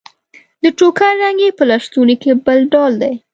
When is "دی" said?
3.01-3.13